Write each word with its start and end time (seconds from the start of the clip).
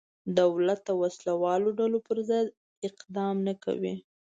دولت 0.39 0.79
د 0.87 0.89
وسله 1.01 1.33
والو 1.43 1.69
ډلو 1.79 1.97
پرضد 2.07 2.47
اقدام 2.89 3.35
نه 3.47 3.53
کوي. 3.63 3.95